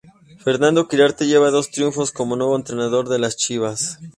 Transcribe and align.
Fernando 0.39 0.87
Quirarte 0.87 1.27
lleva 1.27 1.51
dos 1.51 1.69
triunfos 1.69 2.09
como 2.11 2.35
nuevo 2.35 2.55
entrenador 2.55 3.07
de 3.07 3.19
las 3.19 3.37
Chivas. 3.37 3.99